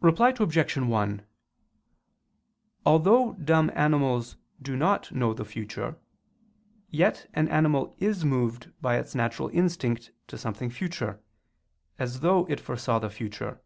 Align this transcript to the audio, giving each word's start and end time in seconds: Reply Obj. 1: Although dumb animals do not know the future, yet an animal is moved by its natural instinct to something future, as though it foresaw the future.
Reply 0.00 0.30
Obj. 0.40 0.76
1: 0.78 1.26
Although 2.86 3.32
dumb 3.34 3.70
animals 3.74 4.38
do 4.62 4.78
not 4.78 5.12
know 5.12 5.34
the 5.34 5.44
future, 5.44 5.98
yet 6.88 7.28
an 7.34 7.48
animal 7.48 7.94
is 7.98 8.24
moved 8.24 8.72
by 8.80 8.96
its 8.96 9.14
natural 9.14 9.50
instinct 9.50 10.10
to 10.28 10.38
something 10.38 10.70
future, 10.70 11.20
as 11.98 12.20
though 12.20 12.46
it 12.46 12.60
foresaw 12.60 12.98
the 12.98 13.10
future. 13.10 13.60